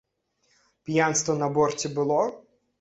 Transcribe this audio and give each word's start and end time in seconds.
П'янства 0.87 1.37
на 1.45 1.53
борце 1.61 1.95
было? 2.01 2.21